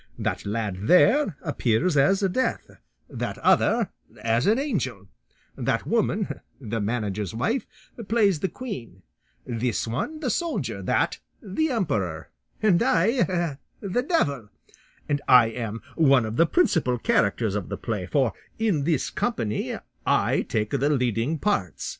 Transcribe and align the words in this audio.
That 0.17 0.47
lad 0.47 0.87
there 0.87 1.37
appears 1.43 1.95
as 1.95 2.21
Death, 2.21 2.71
that 3.07 3.37
other 3.37 3.91
as 4.23 4.47
an 4.47 4.57
angel, 4.57 5.07
that 5.55 5.85
woman, 5.85 6.39
the 6.59 6.81
manager's 6.81 7.35
wife, 7.35 7.67
plays 8.07 8.39
the 8.39 8.49
queen, 8.49 9.03
this 9.45 9.87
one 9.87 10.19
the 10.19 10.31
soldier, 10.31 10.81
that 10.81 11.19
the 11.39 11.69
emperor, 11.69 12.31
and 12.63 12.81
I 12.81 13.57
the 13.79 14.01
devil; 14.01 14.49
and 15.07 15.21
I 15.27 15.49
am 15.49 15.83
one 15.95 16.25
of 16.25 16.35
the 16.35 16.47
principal 16.47 16.97
characters 16.97 17.53
of 17.53 17.69
the 17.69 17.77
play, 17.77 18.07
for 18.07 18.33
in 18.57 18.85
this 18.85 19.11
company 19.11 19.75
I 20.03 20.41
take 20.41 20.71
the 20.71 20.89
leading 20.89 21.37
parts. 21.37 21.89